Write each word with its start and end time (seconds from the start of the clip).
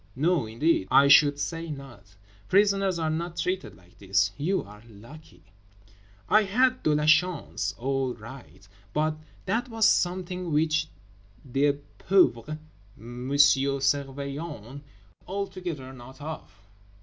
No 0.15 0.47
indeed, 0.47 0.87
I 0.89 1.07
should 1.07 1.37
say 1.37 1.69
not. 1.69 2.15
Prisoners 2.49 2.97
are 2.97 3.11
not 3.11 3.37
treated 3.37 3.75
like 3.77 3.99
this. 3.99 4.31
You 4.35 4.63
are 4.63 4.81
lucky." 4.89 5.43
I 6.27 6.41
had 6.41 6.81
de 6.81 6.95
la 6.95 7.05
chance 7.05 7.75
all 7.77 8.15
right, 8.15 8.67
but 8.93 9.15
that 9.45 9.69
was 9.69 9.87
something 9.87 10.51
which 10.51 10.87
the 11.45 11.73
pauvre 11.99 12.57
M. 12.97 13.29
Surveillant 13.33 14.63
wot 14.63 14.79
altogether 15.27 15.93
not 15.93 16.19
of. 16.19 16.51